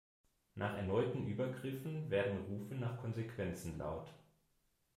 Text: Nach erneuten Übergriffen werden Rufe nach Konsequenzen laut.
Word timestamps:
Nach 0.55 0.77
erneuten 0.77 1.27
Übergriffen 1.27 2.09
werden 2.09 2.43
Rufe 2.45 2.73
nach 2.73 2.97
Konsequenzen 2.99 3.77
laut. 3.77 4.11